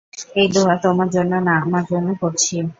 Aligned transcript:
এই 0.35 0.47
দোয়া 0.53 0.75
তোমার 0.83 1.09
জন্য 1.15 1.33
না 1.47 1.53
আমার 1.63 1.83
জন্য 1.91 2.09
করছি। 2.21 2.55